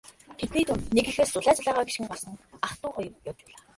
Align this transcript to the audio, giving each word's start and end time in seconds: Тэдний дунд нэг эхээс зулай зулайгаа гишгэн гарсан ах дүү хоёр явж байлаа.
Тэдний 0.39 0.65
дунд 0.67 0.83
нэг 0.95 1.05
эхээс 1.11 1.29
зулай 1.33 1.55
зулайгаа 1.55 1.85
гишгэн 1.87 2.09
гарсан 2.09 2.33
ах 2.65 2.73
дүү 2.79 2.91
хоёр 2.95 3.13
явж 3.29 3.39
байлаа. 3.45 3.63